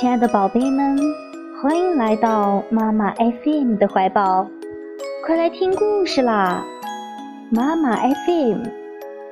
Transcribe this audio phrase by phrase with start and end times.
[0.00, 0.96] 亲爱的宝贝们，
[1.60, 4.48] 欢迎来到妈妈 FM 的怀抱，
[5.26, 6.64] 快来听故事啦！
[7.50, 8.62] 妈妈 FM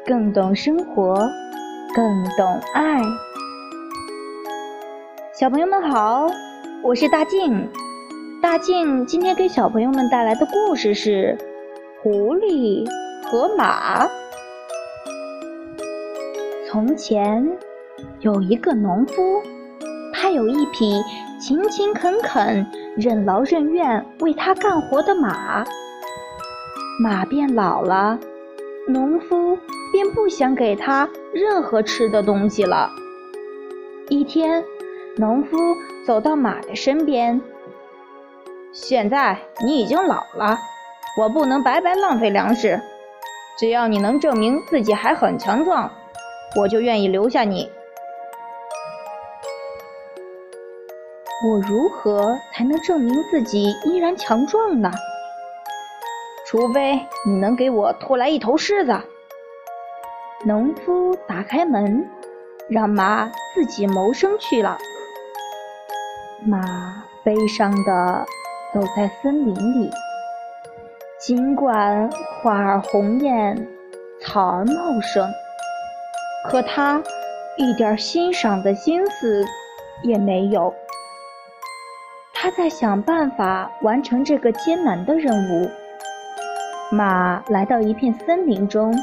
[0.04, 1.14] 更懂生活，
[1.94, 3.00] 更懂爱。
[5.38, 6.26] 小朋友们好，
[6.82, 7.68] 我是大静。
[8.42, 11.38] 大静今天给小朋友们带来的故事是
[12.02, 12.84] 《狐狸
[13.30, 14.04] 和马》。
[16.68, 17.56] 从前
[18.18, 19.40] 有一个农夫。
[20.26, 21.00] 他有一匹
[21.38, 25.64] 勤勤恳恳、任劳任怨为他干活的马。
[27.00, 28.18] 马变老了，
[28.88, 29.56] 农夫
[29.92, 32.90] 便不想给他任何吃的东西了。
[34.08, 34.64] 一天，
[35.16, 35.56] 农夫
[36.04, 37.40] 走到马的身边
[38.74, 40.58] ：“现在你已经老了，
[41.20, 42.80] 我不能白白浪费粮食。
[43.60, 45.88] 只要你能证明自己还很强壮，
[46.60, 47.70] 我就愿意留下你。”
[51.44, 54.90] 我如何才能证明自己依然强壮呢？
[56.46, 58.98] 除非你能给我拖来一头狮子。
[60.44, 62.08] 农夫打开门，
[62.70, 64.78] 让马自己谋生去了。
[66.44, 68.24] 马悲伤地
[68.72, 69.90] 走在森林里，
[71.18, 72.08] 尽管
[72.40, 73.68] 花儿红艳，
[74.22, 75.28] 草儿茂盛，
[76.48, 77.02] 可它
[77.58, 79.44] 一点欣赏的心思
[80.02, 80.72] 也没有。
[82.38, 85.70] 他在想办法完成这个艰难的任务。
[86.90, 88.94] 马来到一片森林中，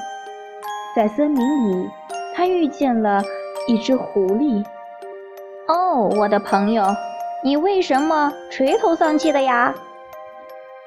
[0.96, 1.90] 在森林里，
[2.36, 3.24] 他遇见了
[3.68, 4.64] 一只狐狸。
[5.68, 6.86] “哦，我的朋友，
[7.44, 9.74] 你为什么垂头丧气的呀？”“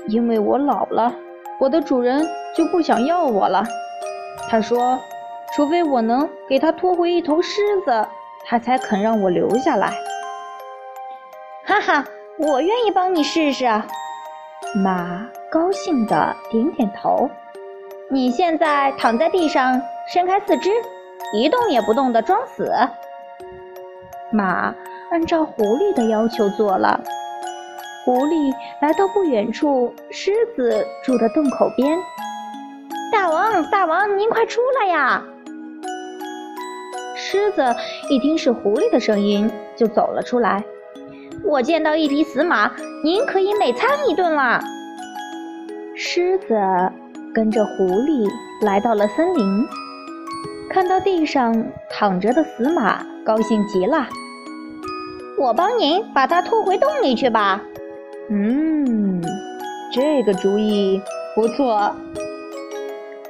[0.07, 1.13] 因为我老了，
[1.59, 3.65] 我的主人就不想要我了。
[4.49, 4.99] 他说，
[5.55, 8.07] 除非我能给他拖回一头狮子，
[8.47, 9.93] 他才肯让我留下来。”
[11.67, 12.05] 哈哈。
[12.39, 13.65] 我愿意帮你试试。
[14.75, 17.31] 马高兴地点点头。
[18.11, 19.81] 你现在躺在地上，
[20.13, 20.71] 伸开四肢，
[21.33, 22.71] 一动也不动地装死。
[24.31, 24.75] 马
[25.11, 27.01] 按照狐狸的要求做了。
[28.05, 31.99] 狐狸来到不远处狮子住的洞口边。
[33.11, 35.25] 大王，大王，您快出来呀！
[37.17, 37.75] 狮子
[38.11, 40.63] 一听是狐狸的声音，就走了出来。
[41.45, 42.71] 我见到一匹死马，
[43.05, 44.61] 您可以美餐一顿啦。
[45.95, 46.55] 狮子
[47.35, 48.29] 跟着狐狸
[48.63, 49.67] 来到了森林，
[50.69, 54.07] 看到地上躺着的死马，高兴极了。
[55.39, 57.63] 我帮您把它拖回洞里去吧。
[58.29, 59.23] 嗯，
[59.93, 61.01] 这个主意
[61.35, 61.95] 不错。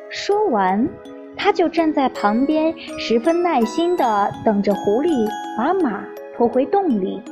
[0.09, 0.89] 说完，
[1.37, 5.29] 他就站在旁边，十分耐心地等着狐狸
[5.59, 6.03] 把马
[6.37, 7.23] 拖回洞里。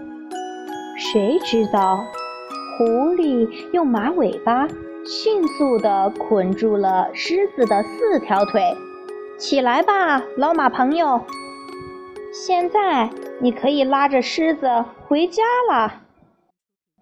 [0.96, 2.06] 谁知道，
[2.78, 2.84] 狐
[3.14, 4.66] 狸用马尾巴
[5.04, 8.62] 迅速地捆住了狮子的四条腿。
[9.36, 11.20] 起来吧，老马朋友，
[12.32, 13.10] 现在
[13.40, 16.00] 你可以拉着狮子回家了。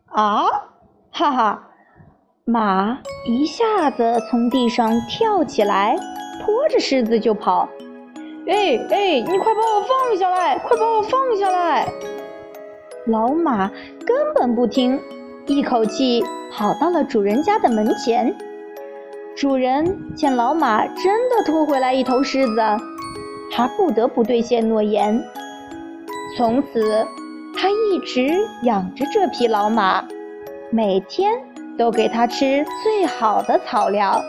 [0.06, 0.44] 啊，
[1.10, 1.68] 哈哈！
[2.44, 5.96] 马一下子从地上跳起来，
[6.44, 7.68] 拖着狮子就跑。
[8.48, 10.58] 哎哎，你快把我放下来！
[10.58, 11.86] 快把我放下来！
[13.06, 13.68] 老马
[14.06, 15.00] 根本不听，
[15.46, 18.32] 一口气跑到了主人家的门前。
[19.36, 22.62] 主人见老马真的拖回来一头狮子，
[23.50, 25.20] 他不得不兑现诺言。
[26.36, 27.04] 从此，
[27.56, 30.04] 他一直养着这匹老马，
[30.70, 31.32] 每天
[31.76, 34.22] 都给它吃最好的草料。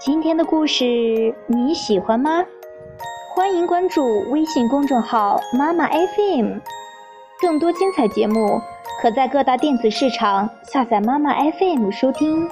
[0.00, 0.84] 今天的故事
[1.48, 2.44] 你喜欢吗？
[3.34, 6.58] 欢迎关注微信公众号“妈妈 FM”，
[7.40, 8.60] 更多精彩节目
[9.02, 12.48] 可在各大电子市场下载“妈妈 FM” 收听。